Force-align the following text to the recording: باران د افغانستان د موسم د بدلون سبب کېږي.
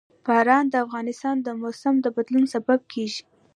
باران 0.25 0.65
د 0.69 0.75
افغانستان 0.85 1.35
د 1.41 1.47
موسم 1.61 1.95
د 2.01 2.05
بدلون 2.15 2.45
سبب 2.53 2.79
کېږي. 2.93 3.21